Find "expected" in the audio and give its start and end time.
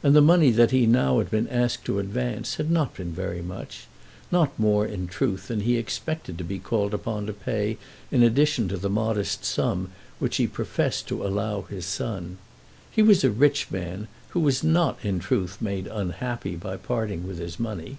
5.76-6.38